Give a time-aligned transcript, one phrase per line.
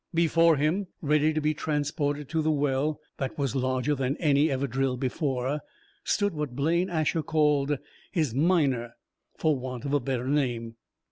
[0.15, 4.65] Before him, ready to be transported to the well that was larger than any ever
[4.65, 5.59] drilled before,
[6.03, 7.77] stood what Blaine Asher called
[8.11, 8.95] his Miner,
[9.37, 10.73] for want of a better name.